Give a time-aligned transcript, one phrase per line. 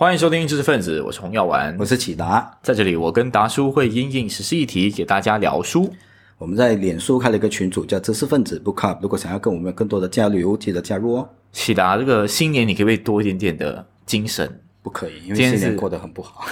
[0.00, 5.92] 欢迎收听知识分子，我是洪耀文，我是启达，在这里我跟达叔会因应时事议题给大家聊书。
[6.38, 11.28] 我们在脸书开了一个群组，叫知识分子 Book Club，如果想要跟我们有更多的交流，记得加入哦。
[11.52, 14.50] 启达，这个新年你可不可以多一点点的精神？
[14.80, 16.46] 不可以，因为新年过得很不好。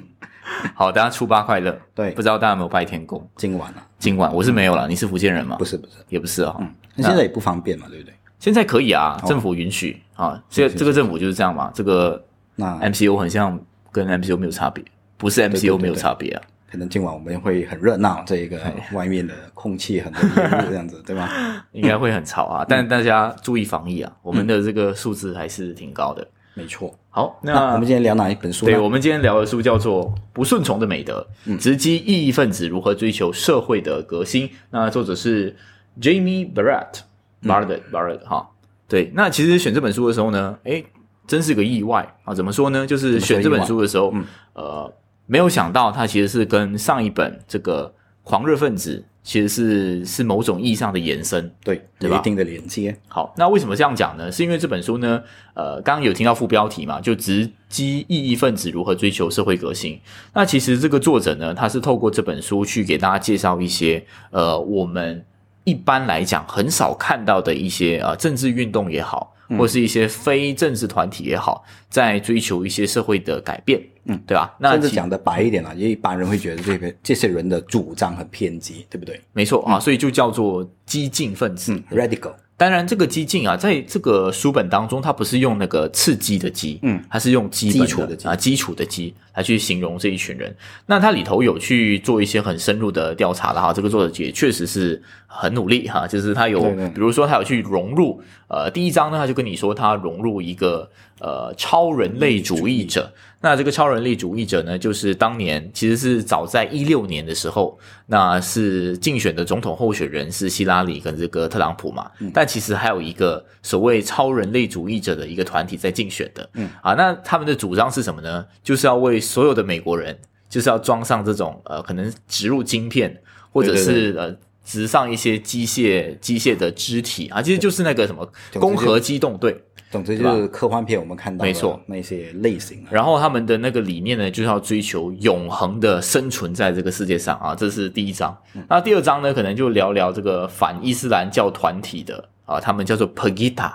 [0.76, 1.74] 好，大家初八快乐。
[1.94, 3.26] 对不知道大家有没有拜天公？
[3.36, 5.56] 今晚啊，今晚我是没有了，你是福建人吗？
[5.56, 8.14] 不是不是，也不是啊、嗯，那现在也不方便嘛，对不对？
[8.38, 11.70] 现在可以啊，政府允许啊，这这个政府就是这样嘛。
[11.74, 12.22] 这个
[12.56, 13.60] 那 MCO 很像
[13.90, 14.84] 跟 MCO 没有差别，
[15.16, 16.42] 不是 MCO 没有差别啊。
[16.70, 18.60] 可能今晚我们会很热闹，这一个
[18.92, 21.30] 外面的空气很这样子，对吧？
[21.70, 26.26] 应该会很吵啊，但大家注意防疫啊，我们的这个数字还是挺高的。
[26.54, 26.92] 没错。
[27.10, 28.66] 好，那那我们今天聊哪一本书？
[28.66, 31.24] 对我们今天聊的书叫做《不顺从的美德：
[31.60, 34.48] 直击异议分子如何追求社会的革新》。
[34.70, 35.54] 那作者是
[36.00, 37.00] Jamie Barrett
[37.42, 38.50] Barrett Barrett 哈。
[38.88, 40.84] 对，那其实选这本书的时候呢，诶，
[41.26, 42.34] 真是个意外啊！
[42.34, 42.86] 怎么说呢？
[42.86, 44.12] 就是选这本书的时候，
[44.52, 44.92] 呃，
[45.26, 51.50] 没有想到它其实是跟上一本这个狂热分子其实是是某种意义上的延伸。
[51.62, 52.94] 对，对吧有一定的连接。
[53.08, 54.30] 好，那为什么这样讲呢？
[54.30, 55.22] 是因为这本书呢，
[55.54, 59.98] 呃，刚刚有听到副标题嘛，就直击异议分子如何追求社会革新。
[60.34, 65.24] 那其实这个作者呢，他是透过这本书去给大家介绍一些呃，我们
[65.64, 74.54] 一般来讲很少看到的一些呃政治运动也好，或是一些非政治团体也好，在追求一些社会的改变，嗯，对吧？
[74.58, 79.20] 那甚至讲的白一点啊，也一般人会觉得这个这些人的主张很偏激，对不对？
[79.32, 81.72] 没错啊，所以就叫做激进分子。
[81.72, 82.32] 嗯，radical。
[82.56, 90.54] 当然，这个激进啊，在这个书本当中，它不是用那个刺激的激，嗯，它是用基础的基啊基础的基来去形容这一群人。
[90.86, 103.12] 那它里头有去做一些很深入的调查了哈，这个作者也确实是很努力哈，就是他有，对对比如说他有去融入，呃，第一章呢，他就跟你说他融入一个呃超人类主义者。
[103.44, 118.46] 那这个超人类主义者呢，就是当年其实是早在一六年的时候，那是竞选的总统候选人是希拉里跟这个特朗普嘛，但其实还有一个所谓超人类主义者的一个团体在竞选的，嗯啊，那他们的主张是什么呢？
[118.62, 120.18] 就是要为所有的美国人，
[120.48, 123.14] 就是要装上这种呃可能植入晶片，
[123.52, 124.34] 或者是呃。
[124.64, 129.54] 植上一些机械机械的肢体啊，其实就是那个什么攻壳机动队，
[129.90, 131.78] 总之就是科幻片我们看到的没错。
[131.86, 132.88] 那些类型啊。
[132.90, 138.36] 然后他们的那个理念呢，就是要追求永恒的生存在这个世界上啊，这是第一章。
[138.68, 143.70] 那第二章呢，可能就聊聊这个反伊斯兰教团体的啊，他们叫做 Pegida，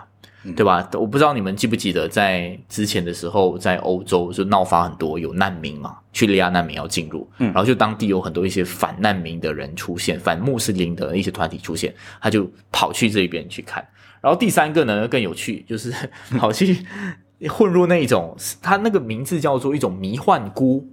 [0.55, 0.89] 对吧？
[0.93, 13.85] 我不知道你们记不记得，在之前的时候，在欧洲就闹发很多有难民嘛，叙利亚难民要进入，然后就当地有很多一些反难民的人出现，反穆斯林的一些团体出现，他就跑去这边去看。
[14.21, 15.93] 然后第三个呢更有趣，就是
[16.37, 16.85] 跑去
[17.49, 20.87] 混入那种，他那个名字叫做一种迷幻菇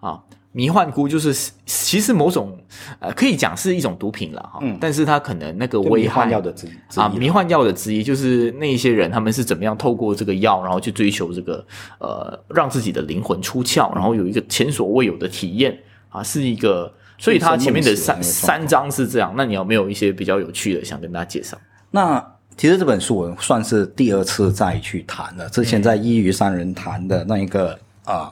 [0.00, 0.22] 啊，
[0.56, 2.58] 迷幻菇就是其实某种
[2.98, 11.62] 呃可以讲是一种毒品了哈，但是它可能那个危害迷幻药的之之啊，一迷幻药的之一就是那一些人他们是怎么样透过这个药，然后去追求这个
[11.98, 15.78] 呃让自己的灵魂出窍，然后有一个前所未有的体验
[16.08, 16.90] 啊，是一个。
[17.18, 21.56] 所以它前面的三三章是这样，那你有没有一些比较有趣的想跟大家介绍？
[21.90, 22.22] 那
[22.58, 28.30] 其实这本书我算是第二次再去谈了，之前在一鱼三人谈的那一个啊、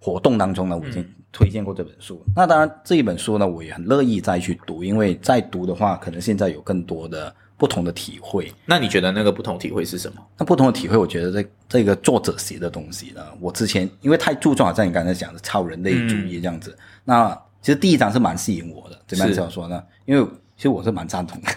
[0.00, 2.24] 活动当中呢，我已经推荐过这本书。
[2.34, 8.52] 那当然这一本书呢，我也很乐意再去读，因为再读的话，可能现在有更多的不同的体会。
[8.64, 10.22] 那你觉得那个不同体会是什么？
[10.36, 16.76] 那不同的体会，我觉得这这个作者写的东西呢，我之前因为太注重，好像你刚才讲的超人类主义这样子。
[17.04, 19.82] 那其实第一章是蛮吸引我的，怎么样是这样说呢？
[20.06, 21.48] 因为其实我是蛮赞同的。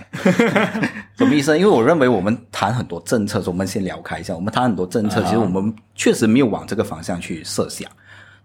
[1.18, 1.58] 什么意思？
[1.58, 4.36] 因为我认为我们谈很多政策，我们先聊开一下。
[4.36, 7.90] 我们谈很多政策，啊其实我们确实没有往这个方向去设想。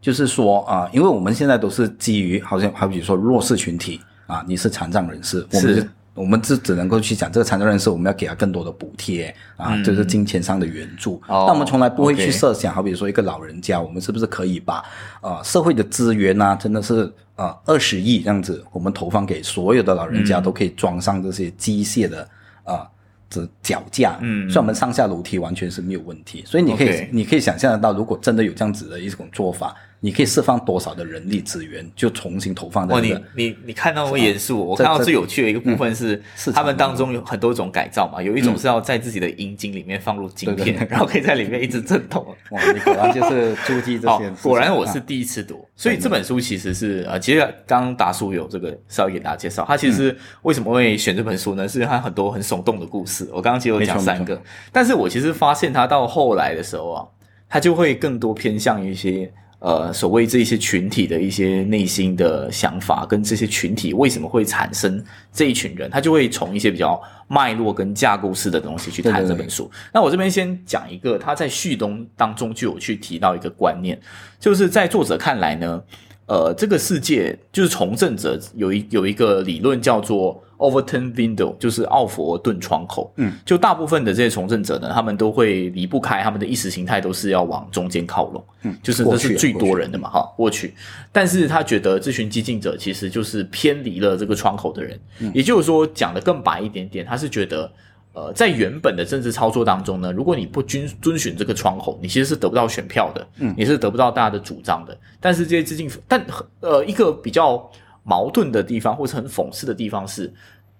[0.00, 11.20] 就是说啊、因为我们现在都是基于好像好比说弱势群体啊，你是残障人士，我们我们只只能够去讲这个残障人士，我们要给他更多的补贴啊，就是金钱上的援助。
[11.28, 14.82] 那我们从来不会去设想，好比说一个老人家，我们是不是可以把
[15.20, 22.28] 呃社会的资源呢、真的是呃二十亿这样子，我们投放给所有的老人嗯家，都可以装上这些机械的
[22.64, 22.88] 啊。
[23.28, 29.74] 这脚架，嗯，所以我们上下楼梯完全是没有问题，所以你可以你可以想象得到，如果真的有这样子的一种做法，
[30.06, 36.22] 你可以释放多少的人力资源，就重新投放在哇，你这个你你看到我严肃，我看到最有趣的一个部分是，
[36.54, 42.24] 他们当中有很多种改造嘛，有一种是要在自己的阴茎里面放入晶片，然后可以在里面一直震动。
[42.52, 50.16] 哇，你果然就是注记这哦些 果然我是啊第一次读，所以这本书其实是呃，其实刚刚达叔有这个稍微给大家介绍，他其实嗯。
[50.42, 51.66] 为什么会选这本书呢？
[51.66, 53.28] 是因为他很多很耸动的故事。
[53.32, 57.04] 我刚刚其实有讲三个，但是我其实发现他到后来的时候啊，
[57.48, 59.28] 他就会更多偏向于一些
[59.66, 69.68] 呃所谓这些群体的一些内心的想法，跟这些群体为什么会产生这一群人，他就会从一些比较脉络跟架构式的东西去谈对对对这本书。
[69.92, 73.98] 那我这边先讲一个，他在序东当中就有去提到一个观念，
[74.38, 75.82] 就是在作者看来呢，
[76.26, 83.12] 呃，这个世界就是从政者有一有一个理论叫做 Overton Window，就是奥佛顿窗口。
[83.16, 88.44] 嗯，就大部分的这些从政者呢，他们都会离不开他们的意识形态，都是要往中间靠拢。
[88.62, 90.74] 嗯就是这是最多人的嘛，哈，过去。
[91.12, 97.70] 但是他觉得这群激进者其实就是偏离了这个窗口的人，嗯也就是说，讲的更白一点点，他是觉得。
[98.16, 104.98] 呃，在原本的政治操作当中呢，如果你不遵遵循这个窗口，你其实是得不到选票的，嗯你是得不到大家的主张的。
[105.20, 106.24] 但是这些激进，但
[106.60, 107.70] 呃，一个比较
[108.04, 110.32] 矛盾的地方，或是很讽刺的地方是，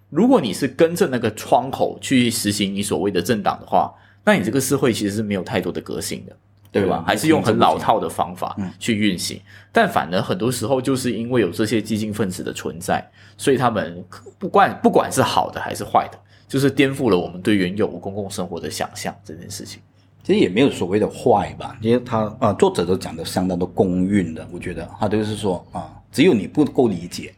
[0.09, 3.93] 如果你是跟着那个窗口去实行你所谓的政党的话，
[4.25, 6.35] 那你这个社会其实是没有太多的革新的。
[6.73, 7.03] 对吧？
[7.07, 9.41] 还是用很老套的方法去运行，
[9.73, 13.03] 但反而很多时候就是因为有这些激进分子的存在，
[13.39, 14.05] 所以他们
[14.39, 16.19] 不管不管是好的还是坏的，
[16.49, 19.81] 就是颠覆了我们对原有公共生活的想象这件事情。
[20.23, 27.33] 其实也没有所谓的坏吧，因为他呃作者都讲的相当的公允的，我觉得他就是说啊、只有你不够理解，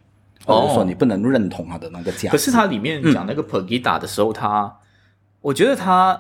[0.47, 2.29] 或者说你不能认同他的那个价值。
[2.29, 4.75] 可是他里面讲那个 Pegida 的时候，他
[5.43, 6.19] 我觉得他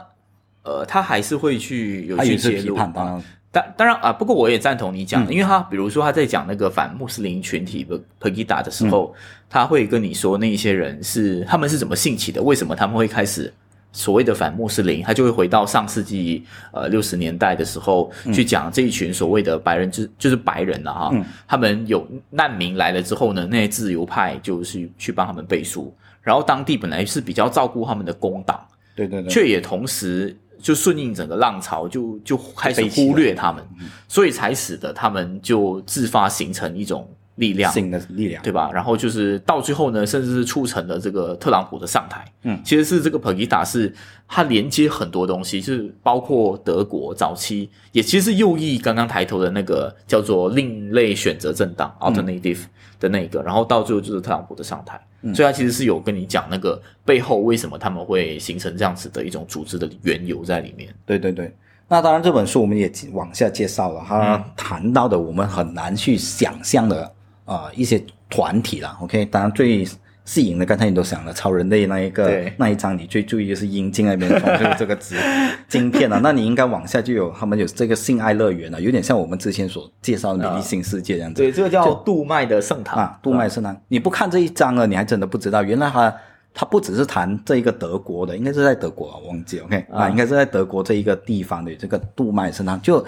[0.62, 2.75] 呃，他还是会去有去揭露。
[2.75, 9.14] 批判，当然当当然啊，不过我也赞同你讲的，嗯因为他比如说他在讲那个反穆斯林群体的 Pegida 的时候，
[9.48, 13.52] 他会跟你说那一些人是他们是怎么兴起的，为什么他们会开始
[13.92, 21.24] 所谓的反穆斯林，他就会回到上世纪呃六十年代的时候、去讲这一群所谓的白人之就是白人了、哈，嗯。
[21.46, 28.60] 他们有难民来了之后呢，那些自由派就是去帮他们背书，然后当地本来是比较照顾他们的工党。
[28.94, 33.64] 对对对，却也同时就顺应整个浪潮，就就开始忽略他们，
[34.06, 37.08] 所以才使得他们就自发形成一种
[37.38, 38.70] 力量，新的力量，对吧？
[38.73, 42.25] 然后就是到最后呢，甚至是促成了这个特朗普的上台。
[42.43, 43.93] 嗯其实是这个 Pegida 是
[44.26, 52.61] 它连接很多东西，就是包括德国早期，也其实是右翼刚刚抬头的那个叫做另类选择政党 （alternative）
[53.00, 55.00] 的那个，然后到最后就是特朗普的上台。
[55.23, 60.94] 嗯所以他其实是有跟你讲那个背后为什么他们会形成这样子的一种组织的缘由在里面。
[61.05, 61.52] 对对对。
[61.88, 67.11] 那当然，这本书我们也往下介绍了，嗯他谈到的我们很难去想象的
[67.48, 68.96] 啊、呃一些团体啦。
[69.00, 69.84] OK，当然最
[70.24, 75.16] 吸引的，刚才你都讲了，超人类那一个对那一章，你最注意就是阴茎那边装就是这个纸
[75.66, 81.40] 晶片啊，那你应该往下就有他们有这个性爱乐园啊，有点像我们之前所介绍的美丽新世界这样子。
[81.40, 86.14] 对，这个叫杜麦的圣堂啊，杜麦圣堂，你不看这一章呢，你还真的不知道，原来他
[86.52, 93.02] 他不只是谈这一个德国的，应该是在德国啊，忘记，OK 啊，应该是在德国这一个地方的这个杜麦圣堂，就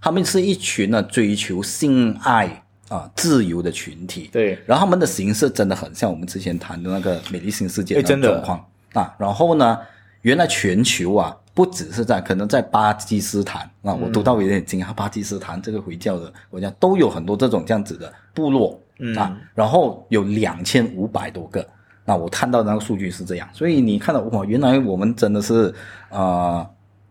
[0.00, 9.78] 他们是一群呢追求性爱啊自由的群体，对然后他们的形式真的很像我们之前谈的那个美丽新世界的状况啊，然后呢，
[10.22, 11.36] 原来全球啊。
[11.56, 21.64] 不只是在可能在巴基斯坦啊，我读到有点惊讶，巴基斯坦这个回教的国家都有很多这种这样子的部落，嗯啊，然后有两千五百多个。
[22.04, 25.72] 那我看到的那个数据是这样，所以你看到哇，原来我们真的是
[26.10, 26.68] 呃，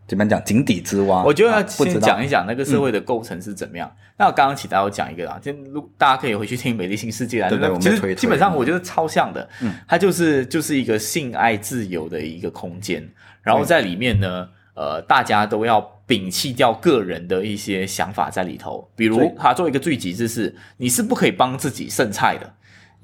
[0.09, 1.23] 怎么讲井底之蛙。
[1.23, 3.89] 我觉得要先讲一讲那个社会的构成是怎么样。
[4.23, 7.49] 那我刚刚其他有讲一个啦，就如大家可以回去听《美丽新世界》啦。
[7.49, 13.05] 对对那其实基本上我觉得超像的，嗯，它就是就是一个性爱自由的一个空间，
[13.41, 18.89] 然后在里面呢，呃，大家都要摒弃掉个人的一些想法在里头。
[18.95, 22.49] 比如对，它做一个最极致是，你是不可以帮自己剩菜的。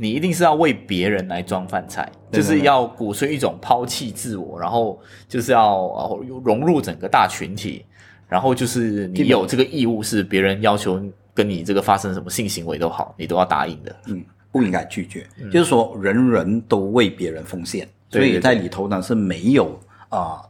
[0.02, 7.86] 你一定是要为别人来装饭菜，就是要鼓吹一种抛弃自我，然后就是要呃融入整个大群体，
[8.30, 13.94] 然后就是你有这个义务，是别人要求跟你这个发生什么性行为都好，你都要答应的。
[14.06, 20.42] 嗯，不应该拒绝，就是说人人都为别人奉献，所以在里头呢是没有啊。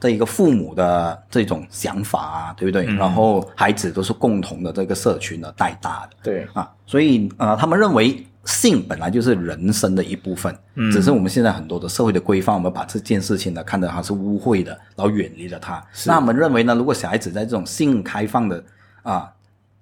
[0.00, 2.86] 这一个父母的这种想法啊，对不对？
[2.86, 15.84] 嗯然后孩子都是共同的这个社群的带大的，对，啊，所以呃，他们认为性本来就是人生的一部分，嗯只是我们现在很多的社会的规范，我们把这件事情呢看得它是污秽的，然后远离了它。
[16.06, 18.64] 那我们认为呢，如果小孩子在这种性开放的
[19.02, 19.30] 啊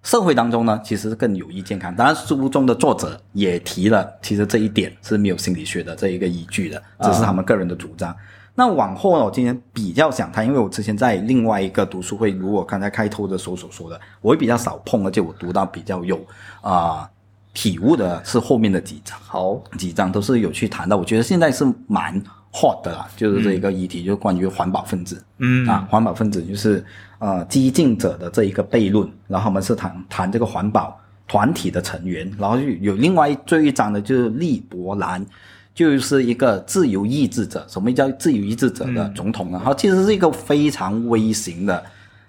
[0.02, 1.94] 社会当中呢，其实是更有益健康。
[1.94, 8.14] 当然，书中的作者也提了，其实这一点是没有心理学的这一个依据的，只是他们个人的主张。
[8.58, 16.24] 那往后呢，我今天比较想谈，因为我之前在另外一个读书会，如我刚才开头的时候所说的，我会比较少碰，而且我读到比较有
[16.62, 17.08] 啊、
[17.56, 20.94] 体悟的是后面的几章，好，几章都是有去谈到。
[20.98, 22.22] 我觉得现在是蛮
[22.52, 25.24] hot 的啦，就是这一个议题，就是关于环保分子。
[25.38, 26.84] 嗯啊，环保分子就是
[27.18, 35.24] 呃激进者的这一个悖论，然后我们是谈谈这个环保团体的成员，然后就有另外最后一章的就是利伯兰，
[35.74, 37.66] 就是一个自由意志者。
[37.70, 39.62] 什么叫自由意志者的总统呢？
[39.64, 41.82] 他其实是一个非常微型的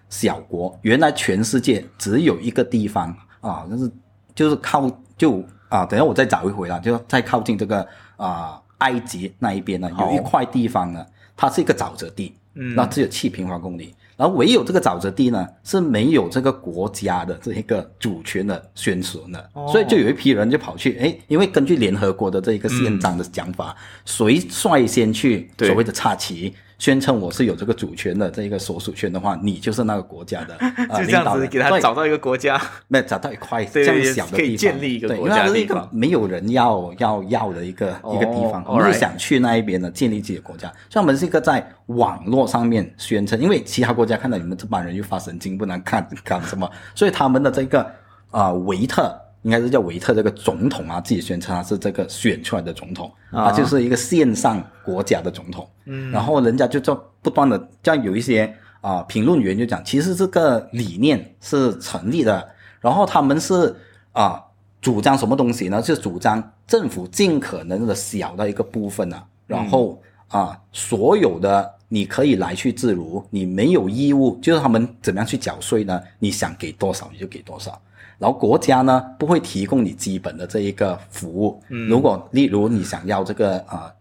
[0.09, 3.91] 小国，原来全世界只有一个地方啊，就是
[4.33, 11.05] 就是靠就啊，等下我再找一回啦，就再靠近这个啊埃及那一边呢，有一块地方呢，
[11.35, 26.53] 它是一个沼泽地，嗯那只有七平方公里，然后唯有这个沼泽地呢是没有这个国家的这一个主权的宣传的，哦所以就有一批人就跑去，哎，因为根据联合国的这一个宪章的讲法，谁率先去所谓的插旗。
[26.79, 30.55] 宣称我是有这个主权的这一个所属权的话，你就是那个国家的、
[30.89, 31.41] 呃、 就这样领导人。
[31.41, 35.89] 子给他找到一个国家，没有找到一块这样小的地方，可以建立一个对，因国为是一个家的地方。
[35.91, 47.81] 没有人要要要的一个、哦一个地方我们就想去那一边的建立自己的国家，所以我们是一个在网络上面宣称，因为其他国家看到你们这帮人又发神经，不能看干什么，所以他们的这个
[48.29, 49.19] 啊、呃维特。
[49.43, 55.67] 应该是叫维特这个总统啊，自己宣称他是这个选出来的总统，啊他就是一个线上国家的总统。
[55.85, 62.47] 嗯然后人家就在不断的，这样有一些啊、评论员就讲，其实这个理念是成立的，
[62.79, 63.75] 然后他们是
[64.13, 64.41] 啊、
[64.81, 65.81] 主张什么东西呢？
[65.81, 76.01] 是主张政府尽可能的小的一个部分啊，然后啊、所有的你可以来去自如，你没有义务，就是他们怎么样去缴税呢？
[76.19, 77.81] 你想给多少你就给多少。
[78.17, 83.93] 然后国家呢不会提供你基本的这一个服务，如果例如你想要这个啊、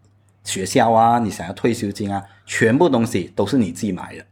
[0.43, 4.25] 学校啊，你想要退休金啊，全部东西都是你自己买的。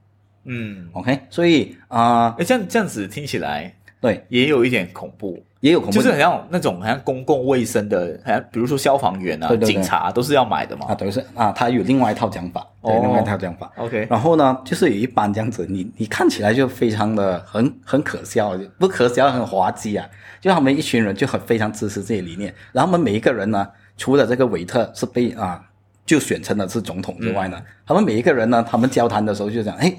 [0.46, 1.20] 嗯，，OK？
[1.30, 3.76] 所以啊、哎，这样这样子听起来
[4.06, 5.94] 对，也有一点恐怖，也有恐怖。
[5.96, 9.74] 就是很像那种好像公共卫生的，好像比如说消防员啊、对对对。
[9.74, 10.86] 警察都是要买的嘛。
[10.88, 13.72] 啊，等于是啊，他有另外一套讲法，对，哦另外一套讲法。
[13.78, 20.08] OK，然后呢，就是有一般这样子，你你看起来就非常的很很可笑，不可笑，很滑稽啊。
[20.40, 25.60] 就他们一群人就很非常支持这些理念，然后他们每一个人呢，除了这个韦特是被啊
[26.06, 29.92] 就选成了是总统之外呢，他们每一个人呢，他们交谈的时候就讲，哎，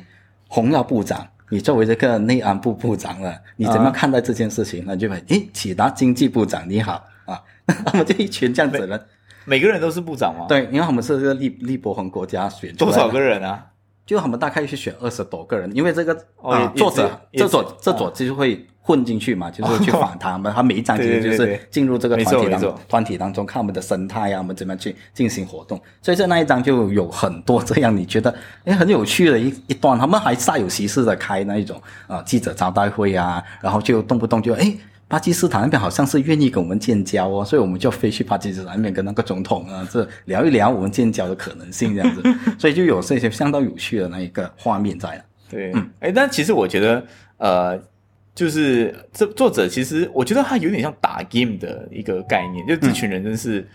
[0.47, 4.85] 洪耀部长，你作为这个内安部部长了，你怎么样看待这件事情？
[4.87, 7.41] 那就问，诶，启达经济部长你好啊，
[7.87, 9.01] 他们就一群这样子人。
[9.45, 13.67] 每个人都是部长吗？，对，因为他们是这个利利伯恒国家选多少个人啊？
[14.05, 28.33] 就他们大概去选二十多个人，因为这个哦啊、作者这也是左这所就会混进去嘛，就是 去访谈嘛，他每一章其实就是进入这个没团体当团体当中，看我们的生态啊，我们怎么样去进行活动，所以在那一章就有很多这样你觉得
[28.65, 34.73] 哎很有趣的一一段，他们还煞有其事的开那一种啊、记者招待会啊，然后就动不动就哎。
[35.09, 42.23] 巴基斯坦那边好像是愿意跟我们建交哦，所以我们就飞去巴基斯坦那边跟那个总统啊，这聊一聊我们建交的可能性这样子，
[42.59, 45.23] 所以就有这些相当有趣的那一个画面在了。
[45.49, 47.05] 对，哎、但其实我觉得，
[47.37, 47.81] 呃，
[48.37, 53.67] 就是这作者其实我觉得他有点像打 game 的一个概念，就这群人真是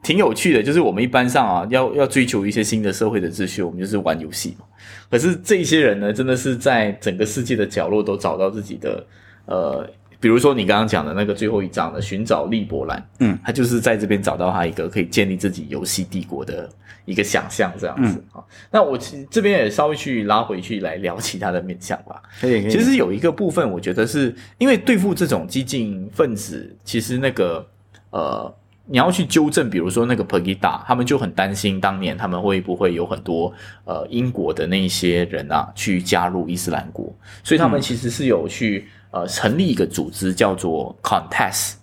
[0.00, 0.62] 挺有趣的。
[0.62, 4.64] 就是我们一般上啊，要要追求一些新的社会的秩序，我们就是玩游戏嘛。
[5.10, 9.04] 可是这一些人呢，真的是在整个世界的角落都找到自己的
[9.46, 9.90] 呃。
[10.20, 16.68] 比如说你刚刚讲的那个最后一章的寻找利伯兰，嗯，他就是在这边找到他一个可以建立自己游戏帝国的
[17.04, 18.98] 一个想象，这样子啊、那我
[19.30, 22.22] 这边也稍微去拉回去来聊其他的面向吧。
[22.40, 22.70] 可以，可以。
[22.70, 27.66] 其实有一个部分，我觉得是因为对付这种激进分子，其实那个
[28.10, 28.54] 呃，
[28.86, 33.52] 你要去纠正，比如说那个 Pegida，他们就很担心当年他们会不会有很多
[33.84, 41.74] 呃英国的那一些人啊去加入伊斯兰国，所以他们其实是有去呃成立一个组织叫做 Contest。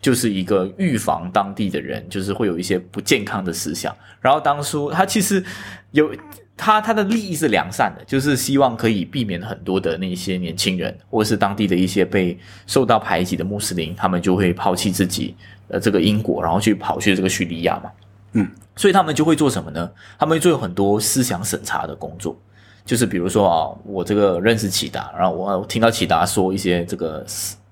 [0.00, 3.92] 就是一个预防当地的人，就是会有一些不健康的思想。
[4.20, 5.44] 然后当初他其实
[5.90, 6.14] 有
[6.56, 15.34] 他他的利益是良善的，就是希望可以避免很多的那些年轻人，或者是当地的一些被受到排挤的穆斯林，他们就会抛弃自己
[15.66, 17.90] 呃这个英国，然后去跑去这个叙利亚嘛。
[18.34, 19.90] 嗯，所以他们就会做什么呢？
[20.16, 22.40] 他们会做很多思想审查的工作。
[22.88, 27.22] 就是比如说啊，我这个认识启达，然后我我听到启达说一些这个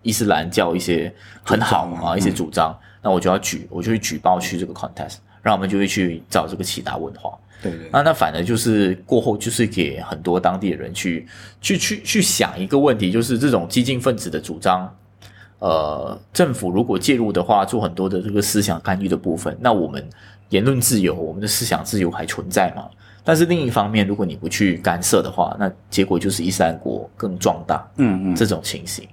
[0.03, 1.11] 伊斯兰教一些
[1.43, 7.33] 很好啊啊一些主张，那我就要举，我就会举报去这个 contest，然后我们就会去找这个启达问话。
[7.63, 11.27] 对对，那那反而就是过后就是给很多当地的人去
[11.63, 14.95] 去去去想一个问题，就是这种激进分子的主张，
[15.61, 20.07] 呃，政府如果介入的话，做很多的这个思想干预的部分，那我们
[20.51, 22.85] 言论自由、我们的思想自由还存在吗？
[23.27, 28.37] 但是另一方面，如果你不去干涉的话，那结果就是伊斯兰国更壮大，嗯嗯。
[28.37, 29.05] 这种情形。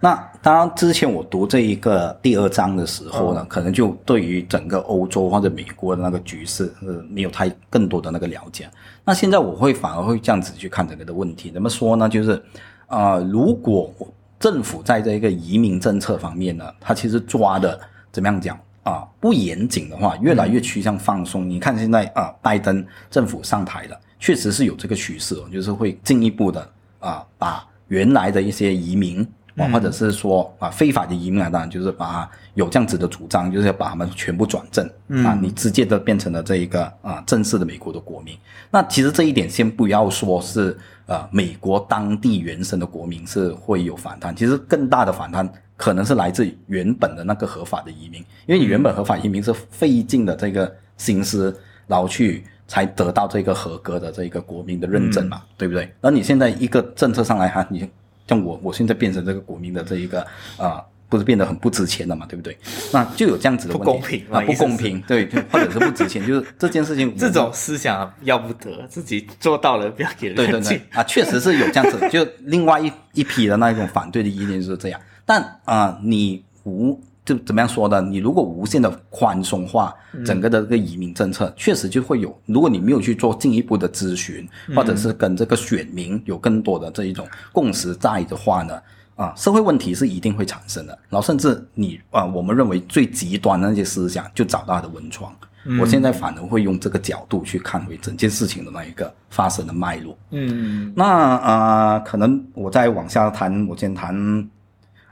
[0.00, 8.68] 那当然，之前我读这一个第二章的时候呢，可能就对于整个欧洲或者美国的那个局势，呃，没有太更多的那个了解。
[9.04, 11.50] 那现在我会反而会这样子去看整个的问题。
[11.52, 12.06] 怎么说呢？
[12.06, 12.42] 就是，
[12.88, 13.90] 呃，如果
[14.38, 17.80] 政府在这一个移民政策方面呢，它其实抓的
[18.12, 19.04] 怎么样讲啊？
[19.18, 21.50] 不严谨的话，越来越趋向放松。
[21.50, 29.26] 你看现在啊，拜登政府上台了，确实是有这个趋势，就是会进一步的啊，把原来的一些移民。
[29.56, 34.84] 啊，或者是说啊，非法的移民啊，当然就是把有这样子的主张，就是要把他们全部转正
[35.24, 38.36] 啊，你直接的变成了这一个啊正式的美国的国民。
[38.68, 40.76] 那其实这一点先不要说是
[41.06, 55.92] 呃美国当地原生的国民是会有反弹，其实更大的反弹可能是来自原本的那个合法的移民，因为你原本合法移民是费尽的这个心思，然后去才得到这个合格的这个国民的认证嘛，对不对？
[56.00, 57.88] 而你现在一个政策上来哈，你。
[58.26, 60.26] 像我，我现在变成这个国民的这一个
[60.56, 62.56] 啊，不是变得很不值钱了嘛，对不对？
[62.90, 77.00] 那就有这样子的不公平啊，不公平，对，或者是不值钱，就是这件事情，这种思想要不得，自己做到了不要给人对对对啊，确实是有这样子，就另外一一批的那一种反对的意见就是这样，但啊，你无。
[77.24, 78.02] 就怎么样说呢？
[78.02, 79.94] 你如果无限的宽松化
[80.26, 82.38] 整个的这个移民政策，确实就会有。
[82.44, 88.78] 如果你没有去做进一步的咨询，或者是跟这个选民有更多的这一种共识在的话呢，
[89.16, 90.92] 啊，社会问题是一定会产生的。
[91.08, 95.34] 然后甚至你啊，我们认为最极端的那些思想就找到它的温床。
[95.80, 100.14] 我现在反而会用这个角度去看回整件事情的那一个发生的脉络。
[100.28, 104.46] 嗯，那啊，可能我再往下谈，我先谈。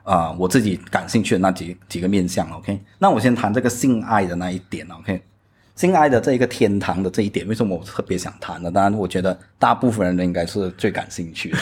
[0.04, 5.22] 啊，我自己感兴趣的那几几个面向，OK，那我先谈这个性爱的那一点，OK，
[5.76, 8.70] 性爱的这一个天堂的这一点，为什么我特别想谈呢？
[8.70, 11.58] 当然，我觉得大部分人应该是最感兴趣的。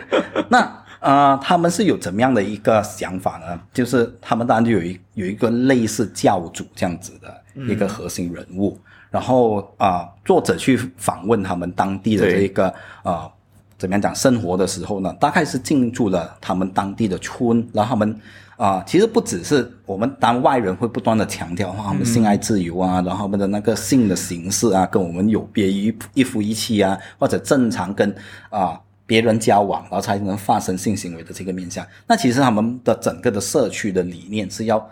[0.48, 3.60] 那啊，他们是有怎么样的一个想法呢？
[3.74, 8.78] 就是他们当然就有一有一个类似教主这样子的一个核心人物，
[9.10, 12.72] 然后啊，作者去访问他们当地的这一个
[13.02, 13.30] 啊。
[13.82, 15.12] 怎么样讲生活的时候呢？
[15.18, 18.16] 大概是进驻了他们当地的村，然后他们
[18.56, 28.14] 啊，其实不只是我们当外人会不断的强调，他们性爱自由啊，然后他们的那个性的形式啊，跟我们有别于一夫一妻啊，或者正常跟
[28.50, 31.84] 啊别人交往，然后才能发生性行为的这个面向。
[32.06, 34.88] 那其实他们的整个的社区的理念是要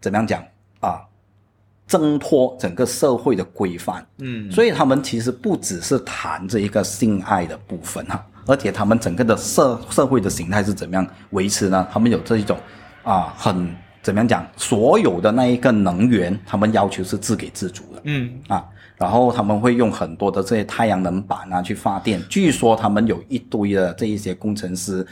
[0.00, 0.40] 怎么样讲
[0.78, 1.02] 啊？
[1.88, 11.88] 挣脱整个社会的规范，嗯，所以他们其实不只是谈这一个性爱的部分哈，而且他们整个的社社会的形态是怎么样维持呢？
[11.90, 12.58] 他们有这一种
[13.02, 18.62] 啊，很怎么样讲，所有的那一个能源，他们要求是自给自足的，嗯啊，
[18.98, 25.06] 然后他们会用很多的这些太阳能板啊去发电，据说他们有一堆的这一些工程师。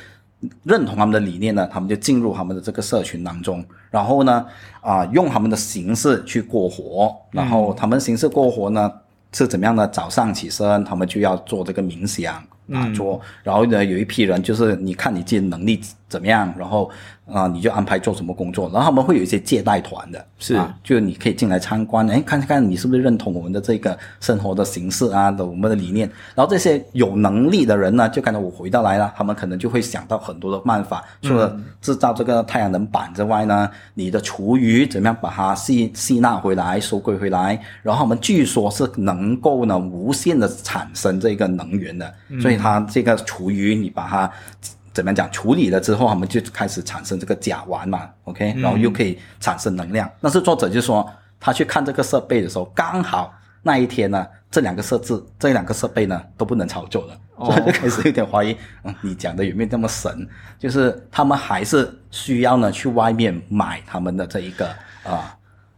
[0.62, 4.44] 认同他们的理念呢，他们就进入他们的这个社群当中，然后呢，
[4.80, 8.92] 啊，用他们的形式去过活，然后他们形式过活呢
[9.32, 9.86] 是怎么样呢？
[9.88, 12.34] 早上起身，他们就要做这个冥想
[12.72, 16.90] 啊，做，然后呢，有一批人就是你看你自己能力怎么样，然后。
[17.26, 26.08] 啊，你就安排做什么工作，然后他们会有一些借贷团的，是，就你可以进来参观，哎，看看你是不是认同我们的这个生活的形式啊的我们的理念。
[26.36, 37.60] 然后这些有能力的人呢，就看到我回到来了，他们可能就会想到很多的办法，除了制造这个太阳能板之外呢，你的厨余怎么样把它吸吸纳回来、收归回来？
[37.82, 44.30] 然后我们据说是能够呢无限的产生这个能源的，所以它这个厨余你把它。
[44.96, 45.30] 怎么样讲？
[45.30, 50.10] 处理了之后，他们就开始产生这个甲烷嘛，OK，然后又可以产生能量。
[50.22, 51.06] 但是作者就说，
[51.38, 53.30] 他去看这个设备的时候，刚好
[53.62, 60.26] 那一天呢，这两个设置，这两个设备呢都不能操作了，所以就开始有点怀疑，嗯，你讲的有没有这么神？
[60.58, 64.66] 就是他们还是需要呢去外面买他们的这一个
[65.04, 65.35] 啊。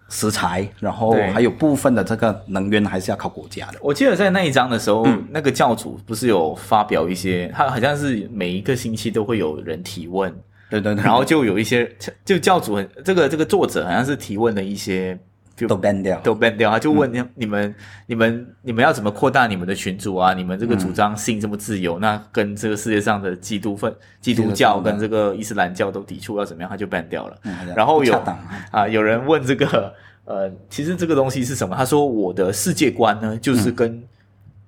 [0.09, 3.79] 食材，然后还有部分的这个能源还是要靠国家的。
[3.83, 10.35] 我记得在那一章的时候，那个教主不是有发表一些，他好像是每一个星期都会有人提问，
[10.71, 11.91] 对对对，然后就有一些
[12.25, 15.19] 就教主这个这个作者好像是提问了一些，
[15.67, 17.75] 都 ban 掉，都 ban 掉，他就问你你们
[18.07, 20.35] 你们你们要怎么扩大你们的群组啊？
[20.35, 26.71] 你们这个主张性这么自由，那跟这个世界上的基督分基督教跟这个伊斯兰教都抵触，要怎么样？
[26.71, 27.37] 他就 ban 掉了。
[27.75, 28.15] 然后有
[28.71, 29.93] 啊，有人问这个。
[30.31, 31.75] 呃，其实这个东西是什么？
[31.75, 34.03] 他说我的世界观呢，就是跟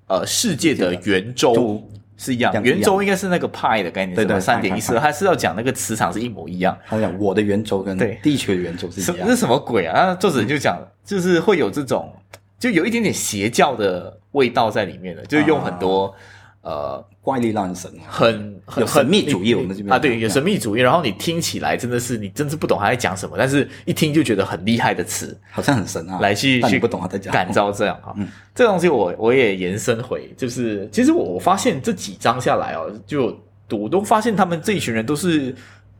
[0.07, 1.87] 呃世界的圆周
[2.22, 6.76] 是一样，圆周应该是那个派的概念，对对，三点一四，他是要讲那个磁场是一模一样。
[6.87, 10.14] 他讲我的圆周跟地球的圆周是一样，这是什么鬼啊？
[10.16, 12.12] 作者就讲，就是会有这种，
[12.59, 16.14] 就有一点点邪教的味道在里面的，就用很多
[16.62, 19.92] 呃怪力乱神啊，很很有神秘主义我们这边。
[19.92, 27.33] 啊，对，有神秘主义，然后你听起来真的是你真是不懂他在讲什么，但是一听就觉得很厉害的词，好像很神啊，来去去不懂他在讲。
[27.33, 28.14] 感召这样啊。
[28.55, 33.38] 这个东西我我也延伸回，就是其实我我发现这几章下来哦，就
[33.70, 35.55] 我都发现他们这一群人都是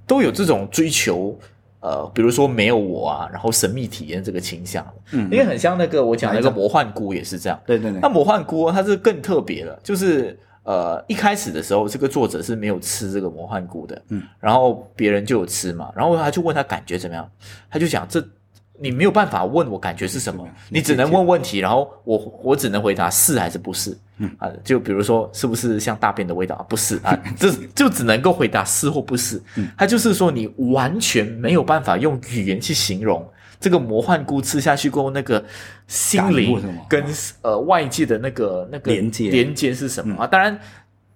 [0.07, 1.39] 都有这种追求。
[1.83, 5.25] 呃，比如说没有我啊，然后神秘体验这个倾向，嗯。
[5.33, 8.01] 因为很像那个我讲那个魔幻菇也是这样，对对对。
[8.03, 17.29] 那，魔幻菇它是更特别的，就是呃一开始的时候，这个作者是没有吃这个魔幻菇的，嗯，然后别人就有吃嘛，然后他就问他感觉怎么样，
[17.71, 18.23] 他就讲这
[18.79, 24.31] 你没有办法问我感觉是什么，你只能问问题，然后我我只能回答是还是不是，嗯。
[24.39, 26.65] 啊，就比如说是不是像大便的味道？
[26.69, 26.97] 不是。
[27.03, 29.69] 啊， 这就只能够回答是或不是，嗯。
[29.77, 33.27] 他就是说你完全没有办法用语言去形容。
[33.61, 35.45] 这个魔幻菇吃下去过后，那个
[35.87, 37.05] 心灵跟
[37.43, 40.27] 呃外界的那个那个连接连接是什么、啊？
[40.27, 40.59] 当然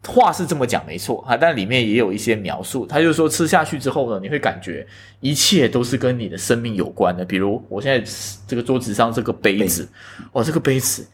[0.06, 2.86] 话是这么讲没错啊，但里面也有一些描述。
[2.86, 4.86] 他就说吃下去之后呢，你会感觉
[5.20, 7.24] 一切都是跟你的生命有关的。
[7.24, 8.12] 比如我现在
[8.46, 9.88] 这个桌子上这个杯子，
[10.32, 11.06] 哦，这个杯子。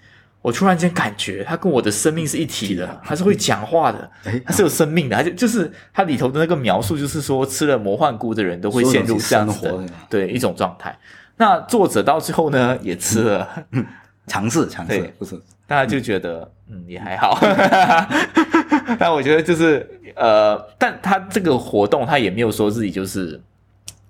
[0.43, 10.99] 我突然间感觉它跟我的生命是一体的，它是会讲话的 哎，它是有生命的，它就就是它里头的那个描述，就是说吃了魔幻菇的人都会陷入这样子的对一种状态。
[11.41, 13.49] 那作者到最后呢，也吃了，
[14.27, 17.39] 尝试尝试不是，大家就觉得嗯也还好，
[19.01, 23.41] 但我觉得就是呃，但他这个活动他也没有说自己就是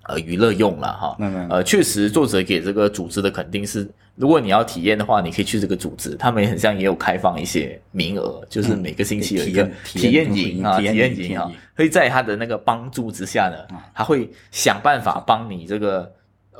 [0.09, 1.17] 呃娱乐用了哈，
[1.49, 16.11] 呃，确实作者给这个组织的肯定是，如果你要体验的话，你可以去这个组织，他们也很像也有开放一些名额，就是每个星期有一个嗯体体验验营啊，体体验验营啊体验营，所以在他的那个帮助之下呢，他会想办法帮你这个。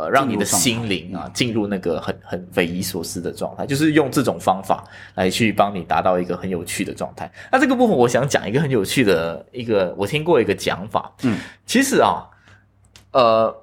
[0.02, 4.84] 呃，让你的心灵啊进入那个很很匪夷所思的状态，就是用这种方法
[5.14, 7.32] 来去帮你达到一个很有趣的状态。
[7.52, 11.38] 那这个部分，我想讲一个很有趣的一个，我听过一个讲法，嗯，
[11.68, 12.26] 其实啊，
[13.12, 13.56] 呃，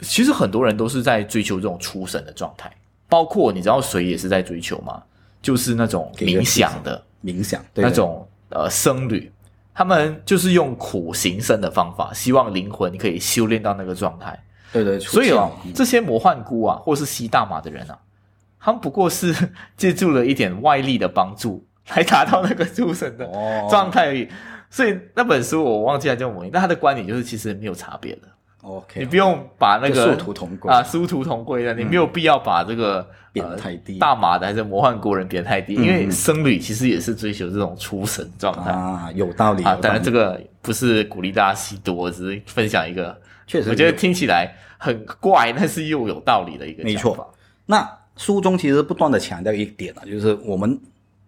[0.00, 2.70] 其实很多人都是在追求这种出神的状态，
[3.08, 5.02] 包括你知道谁也是在追求吗？
[5.40, 9.32] 就是那种冥想的冥想对对那种呃僧侣，
[9.72, 14.38] 他们就是用苦行僧的方法，希望灵魂可以修炼到那个状态。
[14.72, 17.98] 对对，所以啊这些魔幻菇啊，或是吸大麻的人啊，
[18.58, 19.34] 他们不过是
[19.76, 23.66] 借助了一点外力的帮助，来达到那个出神的哦。
[23.70, 24.28] 状态而已。
[24.70, 28.22] 所以那本书我忘记了叫什么名，但他的观点就是其实没有差别的
[28.62, 30.72] ，OK，你不用把那个殊途同归。
[30.72, 33.06] 啊，殊途同归的，你没有必要把这个。
[33.32, 33.96] 贬呃太低。
[33.98, 38.70] 大麻的还是魔幻国人贬太低，因为嗯僧侣其实也是追求这种出神状态。
[38.70, 39.64] 啊，有道理。
[39.64, 39.74] 啊。
[39.80, 47.34] 当然，这个不是鼓励大家吸毒，我只是分享一个，确实我觉得有听起来很怪，但是又有道理的一个没错。
[47.66, 50.78] 那书中其实不断的强调一点啊，就是我们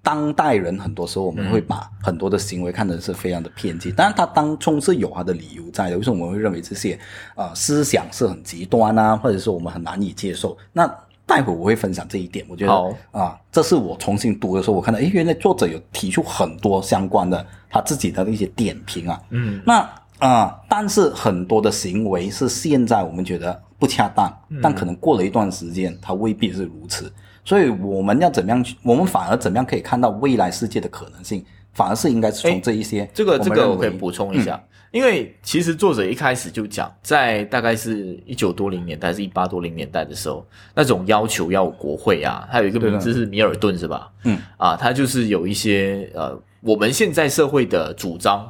[0.03, 5.97] 当代人很多时候我们会把很多的行为看成是非常的偏激，当然他当中是有他的理由在的。
[5.97, 6.99] 为什么我们会认为这些
[7.35, 10.57] 呃思想是很极端啊，或者是我们很难以接受？
[10.73, 10.87] 那
[11.27, 19.19] 待会我会分享这一点，我觉好得啊，这是我重新读的时候，我看到，诶，原来作者有提出很多相关的他自己的一些点评啊。
[19.31, 27.13] 嗯，那啊、但是很多的行为是现在我们觉得不恰当，嗯但可能过了一段时间，它未必是如此。
[27.45, 28.75] 所以我们要怎么样去？
[28.83, 31.45] 我们反而怎么样可以看到未来世界的可能性？
[31.75, 44.09] 反而是应该是从这一些这个这个我可以补充一下，因为其实作者一开始就讲，在大概是一九多零年代，是一八多零年代的时候，那种要求要国会啊，它有一个名字是米尔顿是吧？
[44.23, 48.49] 嗯，啊，他就是有一些呃，我们现在社会的主张，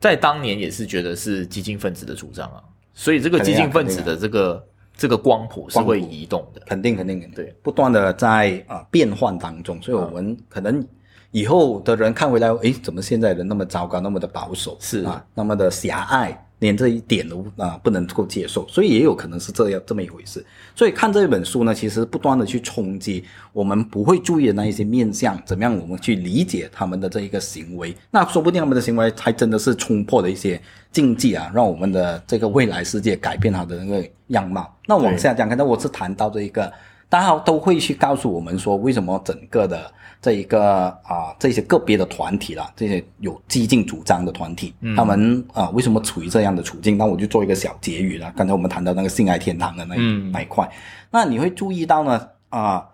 [0.00, 6.62] 在当年也是觉得是激进分子的主张啊，所以这个激进分子的这个这个光谱是会移动的。
[6.66, 7.36] 肯定肯定肯定。
[7.36, 10.82] 对，不断的在啊、呃变换当中，所以我们可能
[11.30, 15.04] 以后的人看回来，诶，怎么现在人那么糟糕，那么的保守，是。
[15.04, 20.44] 啊，那么的狭隘，连这一点都啊、不能够接受，所以也有可能是这样这么一回事。
[20.74, 30.60] 所以看这本书呢，其实不断的去冲击我们不会注意的那一些面相，怎么样我们去理解他们的这一个行为，那说不定他们的行为还真的是冲破了一些
[30.92, 34.72] 禁忌啊，让我们的这个未来世界改变它的那个样貌。
[34.86, 36.72] 那往下讲，刚才我是谈到这一个。
[37.10, 46.98] 大家都会去告诉我们说，为什么整个的这一个啊、这些个别的团体啦，这些有激进主张的团体，他们啊、为什么处于这样的处境？
[46.98, 48.30] 那我就做一个小结语了。
[48.36, 50.70] 刚才我们谈到那个性爱天堂的那嗯一块，
[51.10, 52.86] 那你会注意到呢啊、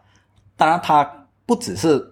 [0.56, 1.10] 当然它
[1.46, 2.04] 不只是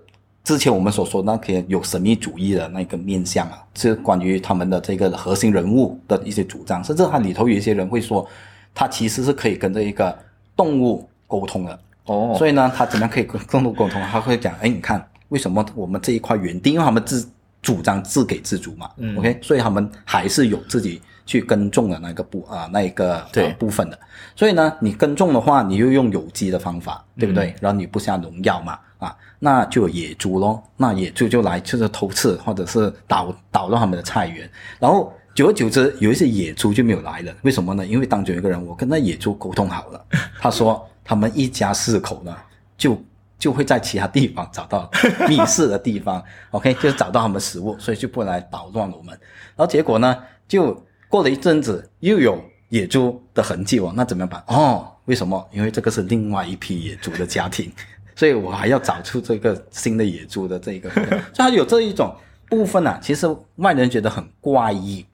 [0.43, 8.27] 之前我们所说的那些有神秘主义的那个面相啊，是关于他们的这个核心人物的一些主张，甚至它里头有一些人会说，
[8.75, 10.19] 他其实是可以跟这一个
[10.57, 11.79] 动物沟通的。
[12.07, 14.01] 哦所以呢，他怎么样可以跟动物沟通？
[14.03, 17.27] 他会讲，哎，你看为什么我们这一块园地，因为他们自
[17.63, 23.99] 主张自给自足嘛、嗯 o k 所以他们还是有自己去耕种的那个部啊、那一个、呃部分的。
[24.37, 27.55] 所以呢，你耕种的话，你又用有机的方法，对不嗯对？
[27.61, 30.63] 然后你不下农药嘛，啊，那就有野猪咯。
[30.77, 35.13] 那野猪就来就是偷吃，或者是捣捣乱他们的菜园，然后。
[35.35, 37.35] 久而久之，有一些野猪就没有来了。
[37.43, 37.85] 为什么呢？
[37.85, 40.01] 因为当中有一个人，我跟那野猪沟通好了，
[40.41, 42.35] 他说他们一家四口呢，
[42.77, 43.01] 就
[43.39, 44.91] 就会在其他地方找到
[45.29, 49.09] 觅食的地方， OK，就找到他们食物，所以就不来捣乱我们。
[49.55, 50.17] 然后结果呢，
[50.49, 54.43] 就过了一阵子，又有野猪的痕迹哦，那怎么办？
[54.49, 55.47] 哦，为什么？
[55.53, 57.71] 因为这个是另外一批野猪的家庭，
[58.17, 62.17] 所以我还要找出这个新的野猪的这个，所以它有这一种
[62.49, 65.05] 部分啊，其实外人觉得很怪异。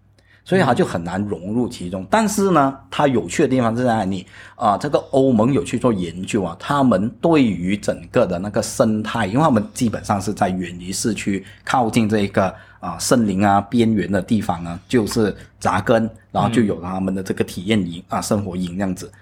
[0.50, 2.04] 所以他就很难融入其中。
[2.10, 19.14] 但是呢，它有趣的地方是在哪里啊、这个欧盟有去做研究啊，他们对于整个的那个生态，因为他们基本上是在远离市区、靠近这个啊、森林啊边缘的地方呢，就是扎根，然后就有他们的这个体验营啊、生活营这样子啊，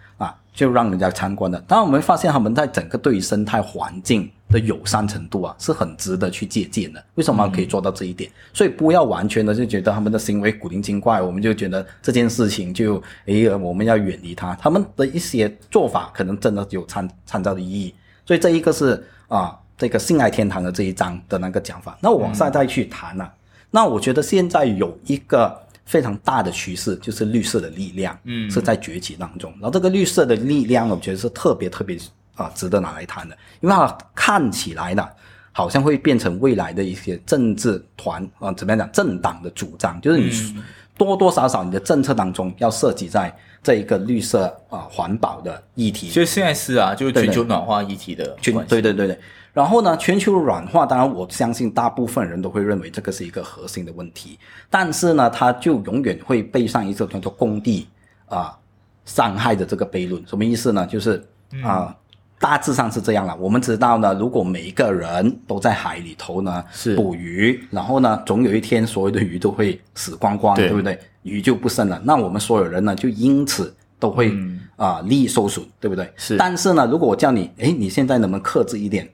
[0.58, 1.56] 就让人家参观的。
[1.68, 7.00] 当然，我们发现他们在整个对于生态环境的友善程度啊，是很值得去借鉴的。
[7.14, 8.28] 为什么可以做到这一点？
[8.52, 14.52] 所以不要完全的就觉得他们的行为古灵精怪，我们就觉得这件事情就诶，我们要远离他。
[14.56, 17.94] 他们的一些做法可能真的有参参照的意义。
[18.26, 21.96] 所以这一个是啊，这个性爱天堂的这一章的那个讲法。
[22.00, 23.32] 那我往下再去谈啊，
[23.70, 25.56] 那我觉得现在有一个
[25.88, 29.50] 非常大的趋势，就是绿色的力量，嗯是在崛起当中。
[29.52, 31.98] 然后这个绿色的力量，我觉得是特别特别
[32.34, 35.08] 啊值得拿来谈的，因为它看起来呢，
[35.50, 40.62] 好像会变成未来的一些政治团啊，怎么样讲，政党的主张，就是你
[40.98, 46.10] 多多少少你的政策当中要涉及在这一个绿色啊环保的议题。
[46.10, 48.36] 所以现在是啊，就是全球暖化议题的
[48.68, 49.18] 对对对对。
[49.58, 54.38] 然后呢，全球软化，当然我相信大部分人都会认为这个是一个核心的问题，
[54.70, 57.88] 但是呢，它就永远会背上一个叫做工地
[58.28, 58.56] 啊、
[59.04, 60.24] 伤害的这个悖论。
[60.28, 60.86] 什么意思呢？
[60.86, 61.20] 就是
[61.64, 61.92] 啊、
[62.38, 63.34] 大致上是这样了。
[63.34, 70.96] 我们知道呢，如果每一个人都在海里头呢是捕鱼，然后呢，总有一天所有的鱼都会死光光，对对不对？
[71.24, 74.32] 鱼就不剩了，那我们所有人呢，就因此都会
[74.76, 76.08] 啊、利益受损，对不对？
[76.14, 79.08] 是但是呢，如果我叫你，诶，你现在能不能克制一点，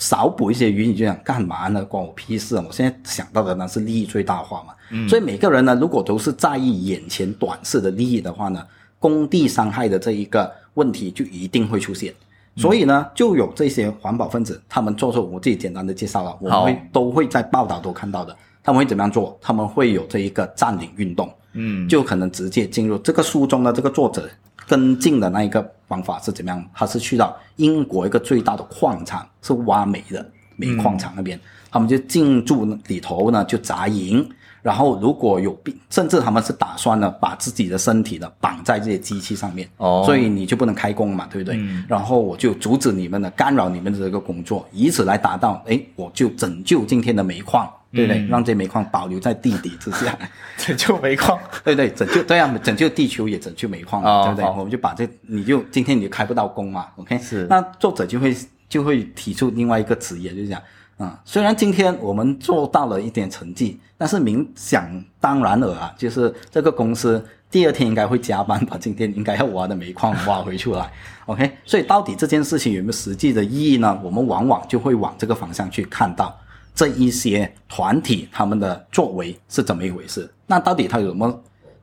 [0.00, 1.84] 少补一些鱼，你就想干嘛呢？
[1.84, 2.64] 关我屁事啊！
[2.66, 4.74] 我现在想到的呢是利益最大化嘛。
[4.90, 8.66] 嗯、所以每个人呢，如果都是在意眼前短视的利益的话呢，
[8.98, 12.12] 工地伤害的这一个问题就一定会出现。
[12.56, 18.36] 所以呢，就有这些环保分子，他们做出我自己简单的介绍了，我会都会在报道都看到的。
[18.62, 19.38] 他们会怎么样做？
[19.40, 24.28] 他们会有这一个占领运动，嗯，就可能直接进入这个书中的这个作者
[24.70, 26.64] 跟进的那一个方法是怎么样？
[26.72, 31.36] 他是去到英国一个最大的矿场，是挖煤的煤矿场那边，
[31.72, 34.24] 他们就进驻里头呢，就砸营。
[34.62, 41.56] 然后如果有病，甚至他们是打算呢把自己的身体呢绑在这些机器上面，哦所以你就不能开工嘛，对不对？
[41.58, 48.20] 嗯然后我就阻止你们的干扰你们的这个工作，以此来达到，哎，我就拯救今天的煤矿，对不对？
[48.22, 50.16] 嗯让这煤矿保留在地底之下。
[50.56, 54.44] 拯救煤矿， 对对，拯救对啊，拯救地球也拯救煤矿对不对？
[54.44, 57.18] 我们就把这，你就今天你就开不到工嘛，OK？
[57.18, 58.36] 是那作者就会
[58.68, 60.60] 就会提出另外一个职业，就是讲，
[60.98, 70.92] 嗯、虽然今天我们做到了一点成绩，但是明想当然尔啊，就是这个公司第二天应该会加班，把今天应该要挖的煤矿挖回出来，
[71.24, 71.50] OK？
[71.64, 73.98] 所以到底这件事情有没有实际的意义呢？
[74.04, 76.38] 我们往往就会往这个方向去看到。
[76.74, 80.30] 这一些团体他们的作为是怎么一回事？
[80.46, 81.42] 那到底他有什么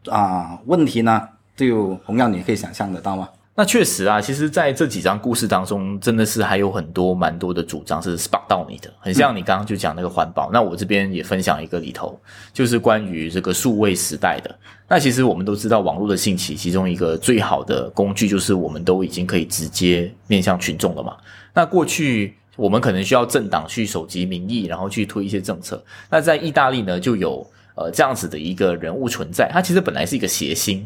[0.10, 1.22] 啊、问题呢？
[1.56, 3.28] 就同样，你可以想象得到吗？
[3.56, 10.52] 那确实啊，其实在这几章故事当中，真的是还有很多蛮多的主张是 spark 到你的，很像你刚刚就讲那个环保。
[10.54, 12.20] 那我这边也分享一个里头，
[12.54, 14.56] 就是关于这个数位时代的。
[14.88, 21.18] 那其实我们都知道，网络的兴起，其中一个最好的工具就是我们都已经可以直接面向群众了嘛。
[21.56, 25.82] 那过去我们可能需要政党去收集民意，然后去推一些政策。
[26.10, 30.86] 那在意大利呢，就有呃这样子的一个人物存在，他其实本来是一个谐星，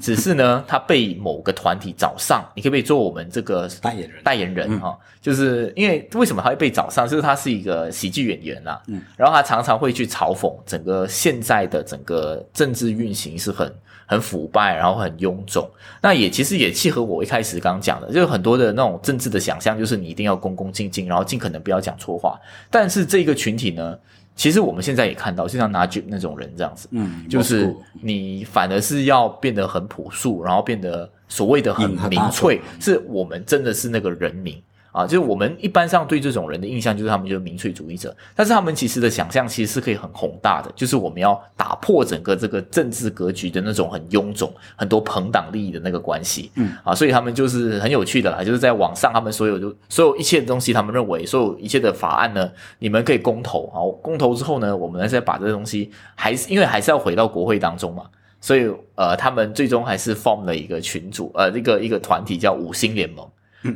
[0.00, 4.22] 只是呢，他被某个团体找上，你可不可以做我们这个代言人。
[4.22, 7.06] 代言人哈、就是因为为什么他会被找上？
[7.08, 13.70] 就是他是一个喜剧演员啦、嗯，然后他常常会去嘲讽整个现在的整个政治运行是很
[14.08, 15.68] 很腐败，然后很臃肿。
[16.00, 22.40] 那也其实也契合我一开始刚刚讲的，就是很多的那种政治的想象，就是你一定要恭恭敬敬，然后尽可能不要讲错话。
[22.70, 23.96] 但是这个群体呢，
[24.34, 34.60] 其实我们现在也看到，就像 Najib 那种人这样子，嗯，就是你反而是要变得很朴素，然后变得所谓的很民粹，是我们真的是那个人民
[34.98, 58.02] 啊，就是我们一般上对这种人的印象就是他们就是民粹主义者，但是他们其实的想象其实是可以很宏大的，就是我们要打破整个这个政治格局的那种很臃肿、很多朋党利益的那个关系，嗯啊，所以他们就是很有趣的啦，就是在网上他们所有就所有一切的东西，他们认为所有一切的法案呢，你们可以公投啊，公投之后呢，我们呢再把这个东西还是因为还是要回到国会当中嘛。
[58.40, 63.28] 所以，呃，他们最终还是 form 了一个群组，呃，一个一个团体叫五星联盟。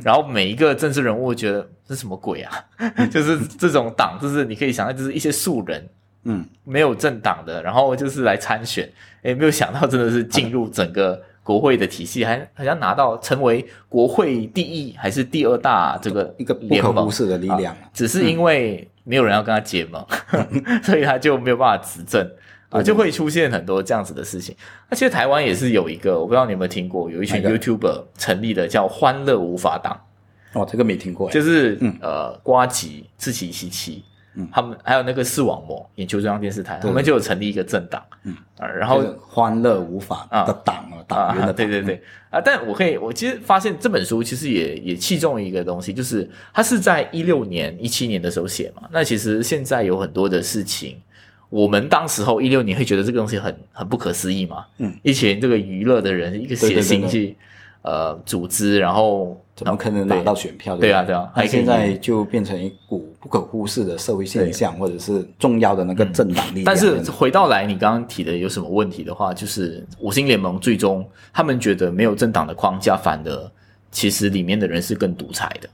[0.03, 2.51] 然后每一个政治人物觉得这是什么鬼啊？
[3.11, 5.89] 就是这种党，就是你可以想象，就是一些素人，
[6.23, 8.89] 嗯，没有政党的，然后就是来参选。
[9.23, 17.75] 诶，没有想到真的是进入整个国会的体系，还好像拿到成为国会第一还是第二大这个一个不可忽视的力量。
[17.93, 20.05] 只是因为没有人要跟他结盟，
[20.83, 22.25] 所以他就没有办法执政
[22.73, 24.55] 啊，就会出现很多这样子的事情。
[24.89, 29.99] 那其实台湾也是有一个，我不知道你有没有听过，有一群 YouTuber 成立的叫“欢乐无法党
[30.53, 31.31] 哦，这个没听过”，哎。
[31.31, 34.03] 就是、嗯呃瓜吉、自奇、西奇，
[34.35, 42.41] 嗯他们还有那个视网膜眼球中央电视台，对他们就有成立一个政党，嗯啊，然后就是欢乐无法的党啊，党员啊，的党对对对啊！
[42.43, 48.89] 但我可以，我其实发现这本书其实也也器重一个东西，就是它是在一六年、一七年的时候写嘛。
[48.91, 50.97] 那其实现在有很多的事情，
[51.53, 54.65] 我们当时候一六年会觉得这个东西很很不可思议嘛。
[54.79, 57.37] 嗯，一群这个娱乐的人，一个写对对对对信去
[57.83, 60.75] 呃组织，然后怎么可能拿到选票？
[60.75, 66.65] 对啊不对啊那现在就变成一股不可忽视的社会现象，或者是重要的那个政党力量。
[66.65, 73.51] 但是回到来，你刚刚提的有什么问题的话，就是五星联盟最终他们觉得没有政党的框架，反而
[73.91, 75.69] 其实里面的人是更独裁的。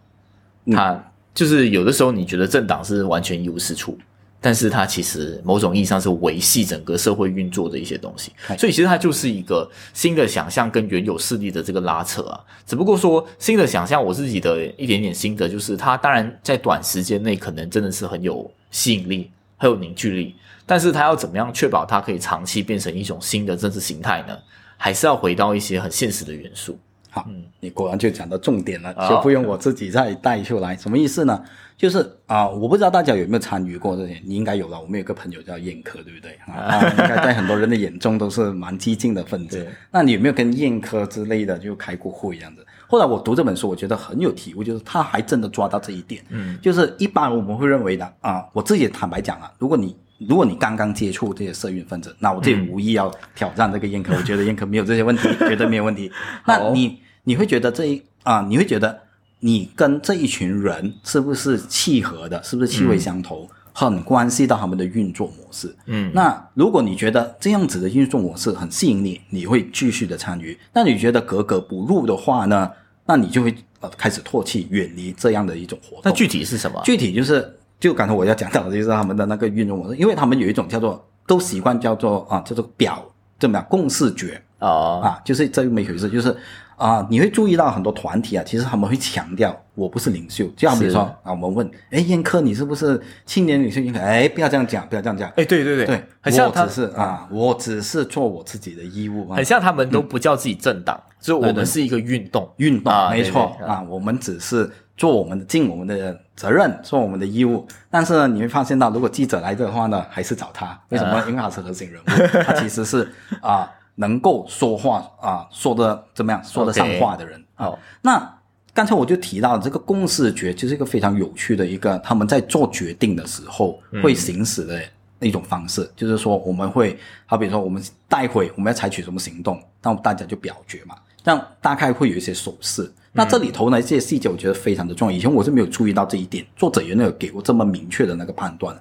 [0.66, 3.98] 嗯他就是有的时候你觉得政党是完全一无是处，
[4.42, 8.32] 但是它其实某种意义上是维系整个社会运作的一些东西。
[8.48, 12.40] 哎所以其实它就是一个新的想象跟原有势力的这个拉扯啊。
[12.66, 24.38] 只不过说新的想象，我自己的一点点心得就是，它当然在短时间内可能真的是很有吸引力、很有凝聚力，但是它要怎么样确保它可以长期变成一种新的政治形态呢？
[24.78, 26.80] 还是要回到一些很现实的元素。
[27.10, 27.28] 好，
[27.60, 30.76] 你果然就讲到重点了，就不用我自己再带出来。
[30.78, 31.44] 什么意思呢？
[31.76, 34.80] 就是啊、我不知道大家有没有参与过这些，你应该有了。
[34.80, 36.38] 我们有个朋友叫燕科，对不对？
[36.46, 39.66] 啊，应该在很多人的眼中都是蛮激进的分子。
[39.90, 42.66] 那你有没有跟燕科之类的就开过会这样子？
[42.86, 46.22] 后来我读这本书，我觉得很有体悟，就是他还真的抓到这一点。
[46.30, 49.96] 嗯，就是一般我们会认为的啊，我自己坦白讲啊，如果你
[50.28, 56.12] 如果你刚刚接触这些色运分子，那我自己嗯无意要挑战这个燕科，我觉得燕科没有这些问题， 绝对没有问题。
[56.46, 59.00] 那你你会觉得这一啊，你会觉得
[59.40, 65.74] 你跟这一群人是不是契合的，是不是气味相投，很关系到他们的运作模式。
[65.86, 70.58] 嗯那如果你觉得这样子的运作模式很吸引你，你会继续的参与。
[70.74, 72.70] 那你觉得格格不入的话呢，
[73.06, 76.02] 那你就会呃开始唾弃，远离这样的一种活动。
[76.04, 76.82] 那具体是什么？
[76.84, 83.04] 具体就是，就刚才我要讲到的就是他们的那个运用模式，因为他们有一种叫做都习惯叫做啊叫做表
[83.40, 84.42] 怎么样共视觉。
[84.60, 86.36] 哦，啊，就是这么一回事，就是
[86.80, 93.82] 啊你会注意到很多团体啊，其实他们会强调我不是领袖，就好比如说啊我们问，哎燕科你是不是青年领袖？
[93.82, 95.30] 燕科哎不要这样讲，不要这样讲。
[95.32, 102.50] 哎，对对对对，很像他我只是啊，我只是做我自己的义务嘛很，像他们都不叫自己政党，所以我们是一个运动。
[102.58, 107.68] 运动，啊没错啊，我们只是做我们的尽我们的责任，做我们的义务。
[107.90, 111.20] 但是呢，你会发现到，如果记者来的话呢，还是找他，为什么？
[111.28, 112.06] 因为他是核心人物，
[112.44, 113.10] 他其实是
[113.42, 117.44] 啊能够说话啊说的怎么样，说得上话的人。
[117.56, 118.34] 好，那
[118.74, 124.82] 刚才我就提到这个共识觉，就是一个非常有趣的一个他们在做决定的时候会行使的
[125.20, 132.90] 一种方式，就是说我们会好比说我们待会我们要采取什么行动，那大家就表决嘛，这样大概会有一些手势。
[133.12, 135.18] 那这里头呢，这些细节我觉得非常的重要。
[135.18, 138.74] 以前我是没有注意到这一点，作者也没有给过这么明确的那个判断。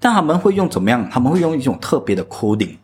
[0.00, 1.08] 但他们会用怎么样？
[1.10, 2.76] 他们会用一种特别的 coding，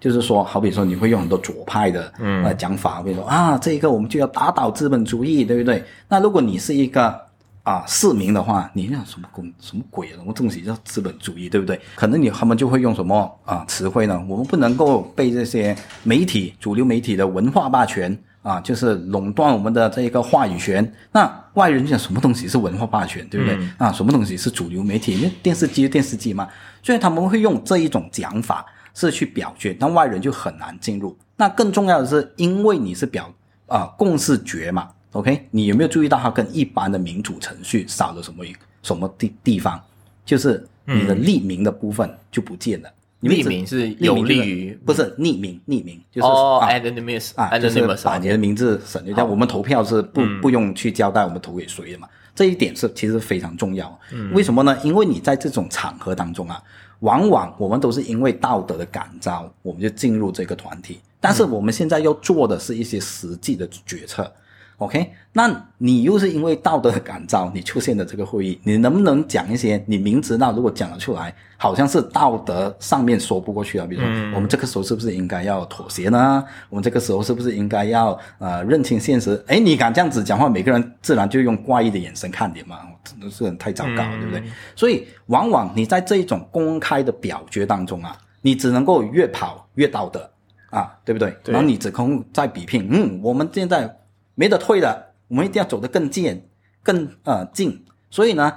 [0.00, 5.84] 就是说，好比说你会用很多左派的呃讲法，比如说啊，这一个我们就要打倒资本主义，对不对？
[6.08, 7.20] 那如果你是一个
[7.62, 10.16] 啊市民的话，你那什么公什么鬼啊？
[10.16, 11.78] 什么东西叫资本主义，对不对？
[11.94, 14.18] 可能你他们就会用什么啊词汇呢？
[14.26, 20.90] 我们不能够被这些媒体主流媒体的文化霸权啊，就是垄断我们的这一个话语权。
[21.12, 23.58] 那外人讲什么东西是文化霸权，对不对？
[23.76, 25.18] 啊，什么东西是主流媒体？
[25.18, 26.48] 因为电视机电视机嘛，
[26.82, 28.64] 所以他们会用这一种讲法
[29.00, 31.16] 是去表决，但外人就很难进入。
[31.36, 33.32] 那更重要的是，因为你是表
[33.66, 35.46] 啊、共识决嘛，OK？
[35.50, 38.44] 你有没有注意到它跟一般的民主程序少了什么
[38.82, 39.80] 什么地地方？
[40.24, 42.90] 就是你的匿名的部分就不见了。
[43.22, 49.24] 匿名是有利于不是匿名，匿名就是哦啊，anonymous 啊，就是把你的名字省略掉。
[49.24, 53.98] 我们投票是不不用去交代我们投给谁的嘛，这一点是其实非常重要。
[54.32, 54.76] 为什么呢？
[54.82, 56.62] 因为你在这种场合当中啊，
[57.00, 61.00] 往往我们都是因为道德的感召，我们就进入这个团体。
[61.20, 64.32] 但是我们现在要做的是一些实际的决策。
[64.78, 73.86] OK，那你又是因为道德的感召，你出现的这个会议，你能不能讲一些你明知道如果讲了出来，好像是道德上面说不过去啊？
[73.86, 76.42] 比如说，我们这个时候是不是应该要妥协呢？
[76.70, 79.44] 我们这个时候是不是应该要呃认清现实？
[79.48, 84.42] 哎，你敢这样子讲话，每个人自然就用怪异的眼神看你嘛，真的是很太糟糕了，对不对？
[84.76, 90.30] 所以往往你在这一种公开的表决当中啊，你只能够越跑越道德
[90.70, 91.36] 啊，对不对？
[91.42, 93.98] 对然后你只空在比拼，嗯，我们现在
[94.34, 96.42] 没得退了，我们一定要走得更近、
[96.82, 97.84] 更呃近。
[98.10, 98.52] 所以呢，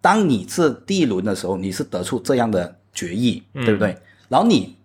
[0.00, 3.96] 当你是第一轮的时候，你是得出这样的决议，对不对？
[4.28, 4.76] 然后你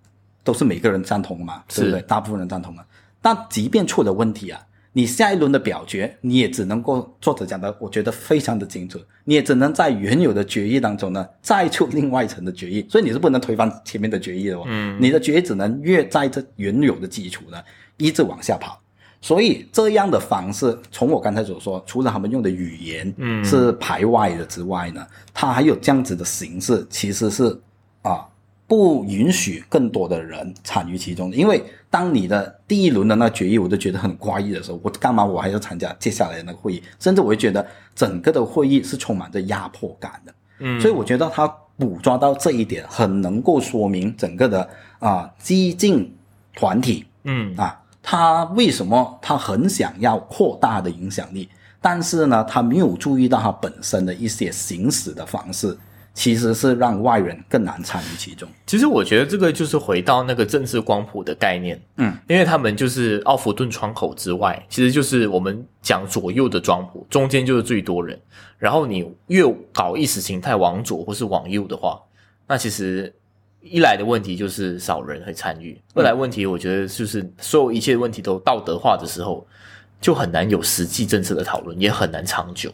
[0.43, 2.01] 都是每个人赞同嘛，对不对？
[2.03, 2.83] 大部分人赞同嘛。
[3.21, 4.61] 但即便出了问题啊，
[4.93, 14.63] 你下一轮的表决，你也只能够作者讲的，我觉得非常的精准，你也只能在原有的决议当中呢，再出另外一层的决议，所以你是不能推翻前面的决议的哦。
[14.65, 17.57] 嗯，你的决议只能越在这原有的基础呢，
[17.97, 18.81] 一直往下跑。
[19.19, 27.59] 所以这样的方式，从我刚才所说，除了他们用的语言嗯是排外的之外呢，它还有这样子的形式，其实是
[28.03, 28.25] 啊
[28.67, 31.35] 不允许更多的人参与其中的。
[31.37, 36.83] 因为当你的第一轮的那决议我都觉得很怪异的时候，我干嘛我还要参加接下来的那个会议？
[36.99, 37.65] 甚至我会觉得
[37.95, 40.33] 整个的会议是充满着压迫感的。
[40.59, 41.47] 嗯，所以我觉得他
[41.77, 44.67] 捕捉到这一点，很能够说明整个的
[44.99, 46.13] 啊激进
[46.55, 51.47] 团体嗯啊，他为什么他很想要扩大的影响力，
[51.79, 55.77] 但是呢，他没有注意到他本身的一些行使的方式，
[56.17, 58.49] 其实是让外人更难参与其中。
[58.65, 68.19] 其实我觉得这个就是回到那个政治光谱的概念，嗯，因为他们就是奥弗顿窗口之外，其实就是我们讲左右的光谱，中间就是最多人。
[68.57, 72.01] 然后你越搞意识形态往左或是往右的话，
[72.47, 73.13] 那其实
[73.61, 79.45] 一来的问题就是少人会参与，二来问题我觉得就是所有一切问题都道德化的时候，
[80.01, 82.71] 就很难有实际政策的讨论，也很难长久。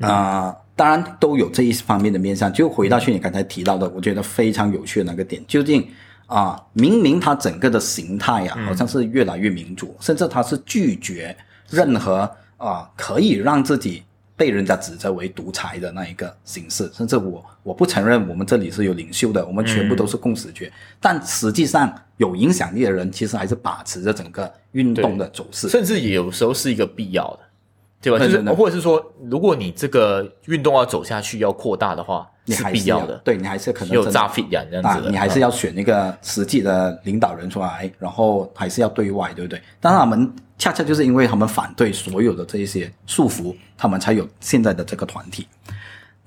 [0.00, 2.52] 啊、当然都有这一方面的面向。
[2.52, 5.88] 就回到去你刚才提到的，我觉得非常有趣的那个点，究竟
[6.26, 11.36] 啊、明明它整个的形态啊，好像是越来越民主，甚至它是拒绝
[11.70, 14.02] 任何啊、可以让自己
[14.34, 20.70] 被人家指责为独裁的那一个形式，甚至我我不承认我们这里是有领袖的，我们全部都是共识决，
[21.00, 25.68] 但实际上有影响力的人其实还是把持着整个运动的走势。
[25.68, 27.40] 甚至也有时候是一个必要的，
[28.00, 28.18] 对吧？
[28.18, 33.16] 就是或者是说，如果你这个运动要走下去，要扩大的话，是你还是必要的。
[33.24, 39.60] 对你还是可能有真的扎 fit 这样子的，，啊你还是要选一个实际的领导人出来，然后还是要对外，对不对？
[39.80, 45.46] 但是他们恰恰就是因为他们反对所有的这一些束缚，他们才有现在的这个团体。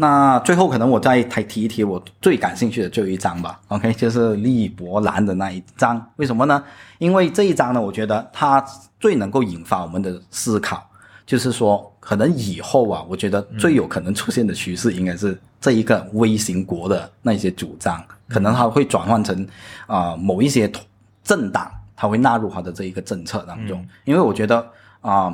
[0.02, 6.02] 那最后可能我再提提一提我最感兴趣的最后一章吧，OK，就是利伯兰的那一章。
[6.16, 6.64] 为什么呢？
[7.00, 8.66] 因为这一章呢，我觉得它
[8.98, 10.89] 最能够引发我们的思考，
[11.30, 19.48] 就是说，可能以后啊，我觉得最有可能出现的趋势应该是这一个微型国的那些主张，可能它会转换成
[19.86, 20.68] 啊、某一些
[21.24, 24.68] 政党，它会纳入它的这一个政策当中，因为我觉得
[25.02, 25.32] 啊、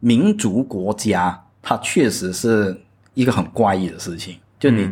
[0.00, 2.74] 民族国家它确实是
[3.12, 4.88] 一个很怪异的事情，就你。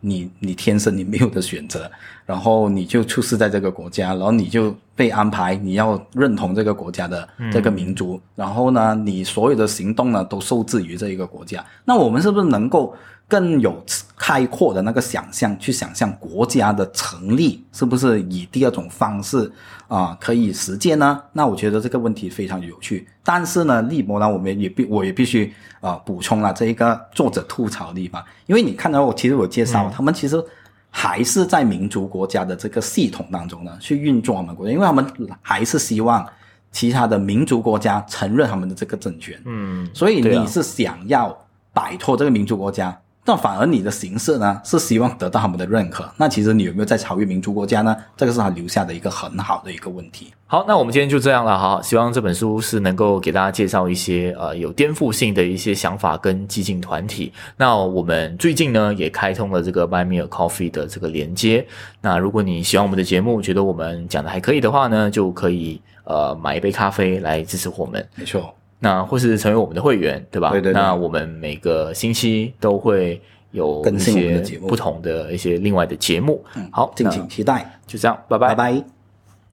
[0.00, 1.90] 你你天生你没有的选择，
[2.24, 11.64] 然后你就出世在这个国家，然后你就被安排你要认同这个国家的这个民族，然后呢，你所有的行动呢都受制于这一个国家。
[11.84, 12.94] 那我们是不是能够
[13.28, 13.84] 更有
[14.16, 19.50] 开阔的那个想象，去想象国家的成立是不是以第二种方式
[19.88, 21.20] 啊、可以实践呢？
[21.32, 23.06] 那我觉得这个问题非常有趣。
[23.22, 30.42] 但是呢，利伯呢，我们也必我也必须啊、补充了这一个作者吐槽的地方，因为你看到我其实我介绍、他们其实
[30.90, 35.04] 还是在民族国家的这个系统当中呢去运作他们国家，因为他们
[35.42, 36.26] 还是希望
[36.72, 39.40] 其他的民族国家承认他们的这个政权。
[39.44, 41.36] 嗯，所以你是想要
[41.72, 42.96] 摆脱这个民族国家，
[43.26, 46.08] 但反而你的形式呢是希望得到他们的认可。
[46.16, 47.94] 那其实你有没有在超越民族国家呢？
[48.16, 50.32] 这个是他留下的一个很好的一个问题。
[50.46, 51.58] 好，那我们今天就这样了。
[51.58, 57.32] 哈，希望这本书是能够给大家介绍一些呃有颠覆性的一些想法跟激进团体。
[57.56, 61.66] 那我们最近呢也开通了这个 Buy Me a Coffee 的这个连接。
[62.00, 68.08] 那如果你喜欢我们的节目，觉得我们讲的还可以的话呢，就可以呃买一杯咖啡来支持我们。
[68.14, 70.50] 没错，那或是成为我们的会员，对吧？
[70.50, 70.74] 对对对。
[70.74, 73.20] 那我们每个星期都会
[73.52, 76.44] 有一些不同的一些另外的节目。
[76.70, 78.48] 好，敬请期待，就这样，拜拜。
[78.48, 78.95] 拜拜